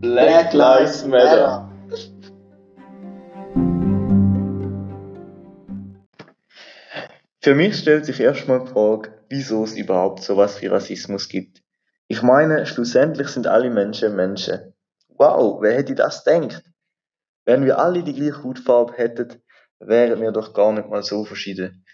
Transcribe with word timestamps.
Black 0.00 0.54
Lives 0.54 1.04
Matter. 1.04 1.70
Für 7.42 7.54
mich 7.54 7.78
stellt 7.78 8.06
sich 8.06 8.18
erstmal 8.18 8.60
die 8.60 8.72
Frage, 8.72 9.12
wieso 9.28 9.64
es 9.64 9.76
überhaupt 9.76 10.22
sowas 10.22 10.62
wie 10.62 10.68
Rassismus 10.68 11.28
gibt. 11.28 11.62
Ich 12.08 12.22
meine, 12.22 12.64
schlussendlich 12.64 13.28
sind 13.28 13.46
alle 13.46 13.68
Menschen 13.68 14.16
Menschen. 14.16 14.72
Wow, 15.08 15.60
wer 15.60 15.74
hätte 15.74 15.94
das 15.94 16.24
gedacht? 16.24 16.64
Wenn 17.44 17.66
wir 17.66 17.78
alle 17.78 18.02
die 18.02 18.14
gleiche 18.14 18.42
Hautfarbe 18.42 18.94
hätten, 18.94 19.42
wären 19.80 20.20
wir 20.22 20.32
doch 20.32 20.54
gar 20.54 20.72
nicht 20.72 20.88
mal 20.88 21.02
so 21.02 21.26
verschieden. 21.26 21.84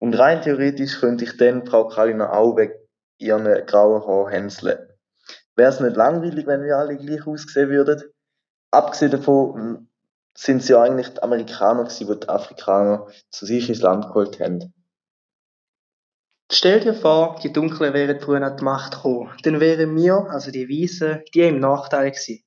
Und 0.00 0.18
rein 0.18 0.42
theoretisch 0.42 0.98
könnte 0.98 1.24
ich 1.24 1.36
dann 1.36 1.64
Frau 1.64 1.86
Kalina 1.86 2.32
auch 2.32 2.56
wegen 2.56 2.74
ihren 3.18 3.66
grauen 3.66 4.04
Haaren 4.04 4.32
hänseln. 4.32 4.91
Wäre 5.56 5.70
es 5.70 5.80
nicht 5.80 5.96
langweilig, 5.96 6.46
wenn 6.46 6.62
wir 6.62 6.76
alle 6.76 6.96
gleich 6.96 7.26
aussehen 7.26 7.68
würden? 7.68 8.02
Abgesehen 8.70 9.10
davon 9.10 9.88
sind 10.34 10.62
es 10.62 10.68
ja 10.68 10.82
eigentlich 10.82 11.08
die 11.08 11.22
Amerikaner 11.22 11.84
gewesen, 11.84 12.08
die 12.08 12.20
die 12.20 12.28
Afrikaner 12.28 13.06
zu 13.30 13.44
sich 13.44 13.68
ins 13.68 13.82
Land 13.82 14.06
geholt 14.06 14.40
haben. 14.40 14.72
Stell 16.50 16.80
dir 16.80 16.94
vor, 16.94 17.38
die 17.42 17.52
Dunklen 17.52 17.94
wären 17.94 18.20
früher 18.20 18.42
an 18.42 18.56
die 18.56 18.64
Macht 18.64 18.94
gekommen. 18.94 19.30
Dann 19.42 19.60
wären 19.60 19.96
wir, 19.96 20.26
also 20.30 20.50
die 20.50 20.68
Weißen, 20.68 21.22
die 21.34 21.40
im 21.40 21.60
Nachteil 21.60 22.10
gewesen. 22.10 22.44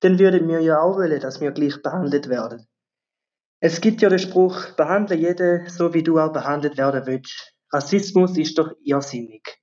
Dann 0.00 0.18
würden 0.18 0.46
wir 0.48 0.60
ja 0.60 0.80
auch 0.80 0.96
wollen, 0.96 1.20
dass 1.20 1.40
wir 1.40 1.50
gleich 1.52 1.82
behandelt 1.82 2.28
werden. 2.28 2.66
Es 3.60 3.80
gibt 3.80 4.02
ja 4.02 4.08
den 4.08 4.18
Spruch, 4.18 4.76
behandle 4.76 5.16
jeden 5.16 5.68
so, 5.68 5.92
wie 5.92 6.02
du 6.02 6.18
auch 6.18 6.32
behandelt 6.32 6.76
werden 6.76 7.06
willst. 7.06 7.54
Rassismus 7.72 8.36
ist 8.36 8.58
doch 8.58 8.72
irrsinnig. 8.84 9.58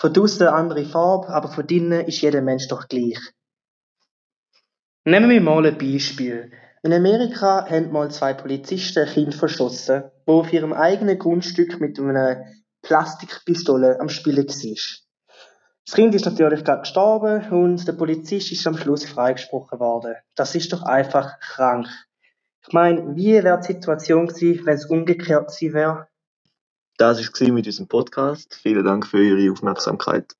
Von 0.00 0.14
draussen 0.14 0.48
eine 0.48 0.56
andere 0.56 0.86
Farbe, 0.86 1.28
aber 1.28 1.48
von 1.48 1.66
drinnen 1.66 2.06
ist 2.06 2.22
jeder 2.22 2.40
Mensch 2.40 2.66
doch 2.68 2.88
gleich. 2.88 3.18
Nehmen 5.04 5.28
wir 5.28 5.42
mal 5.42 5.66
ein 5.66 5.76
Beispiel. 5.76 6.50
In 6.82 6.94
Amerika 6.94 7.68
haben 7.68 7.92
mal 7.92 8.10
zwei 8.10 8.32
Polizisten 8.32 9.06
ein 9.06 9.12
Kind 9.12 9.34
verschossen, 9.34 10.04
wo 10.24 10.40
auf 10.40 10.52
ihrem 10.54 10.72
eigenen 10.72 11.18
Grundstück 11.18 11.80
mit 11.80 12.00
einer 12.00 12.46
Plastikpistole 12.80 14.00
am 14.00 14.08
Spielen 14.08 14.48
war. 14.48 15.00
Das 15.84 15.94
Kind 15.94 16.14
ist 16.14 16.24
natürlich 16.24 16.64
gerade 16.64 16.80
gestorben 16.80 17.50
und 17.50 17.86
der 17.86 17.92
Polizist 17.92 18.52
ist 18.52 18.66
am 18.66 18.78
Schluss 18.78 19.04
freigesprochen 19.04 19.80
worden. 19.80 20.14
Das 20.34 20.54
ist 20.54 20.72
doch 20.72 20.82
einfach 20.82 21.38
krank. 21.40 21.88
Ich 22.66 22.72
meine, 22.72 23.16
wie 23.16 23.32
wäre 23.32 23.60
die 23.60 23.74
Situation 23.74 24.28
gewesen, 24.28 24.64
wenn 24.64 24.76
es 24.76 24.86
umgekehrt 24.86 25.48
gewesen 25.48 25.74
wäre? 25.74 26.09
Das 27.00 27.18
war 27.18 27.52
mit 27.52 27.66
unserem 27.66 27.88
Podcast. 27.88 28.56
Vielen 28.56 28.84
Dank 28.84 29.06
für 29.06 29.24
Ihre 29.24 29.50
Aufmerksamkeit. 29.50 30.34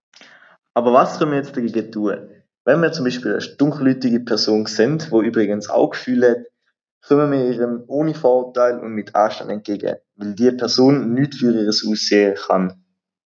Aber 0.74 0.92
was 0.92 1.18
können 1.18 1.30
wir 1.30 1.38
jetzt 1.38 1.56
dagegen 1.56 1.90
tun? 1.90 2.18
Wenn 2.66 2.82
wir 2.82 2.92
zum 2.92 3.06
Beispiel 3.06 3.32
eine 3.32 3.56
dunkelhäutige 3.56 4.20
Person 4.20 4.66
sind, 4.66 5.10
die 5.10 5.26
übrigens 5.26 5.70
auch 5.70 5.88
Gefühle 5.88 6.30
hat, 6.30 7.08
kommen 7.08 7.32
wir 7.32 7.50
ihrem 7.50 7.84
ohne 7.86 8.12
Vorurteil 8.12 8.78
und 8.78 8.92
mit 8.92 9.14
Anstand 9.14 9.50
entgegen, 9.50 9.96
weil 10.16 10.34
diese 10.34 10.52
Person 10.52 11.14
nichts 11.14 11.38
für 11.38 11.50
ihr 11.50 11.66
Aussehen 11.66 12.34
kann. 12.34 12.84